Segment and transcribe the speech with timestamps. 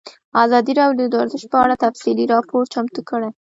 [0.43, 3.29] ازادي راډیو د ورزش په اړه تفصیلي راپور چمتو کړی.